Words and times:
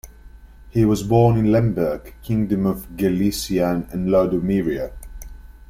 He 0.71 0.83
was 0.83 1.03
born 1.03 1.37
in 1.37 1.51
Lemberg, 1.51 2.15
Kingdom 2.23 2.65
of 2.65 2.97
Galicia 2.97 3.85
and 3.91 4.09
Lodomeria. 4.09 4.93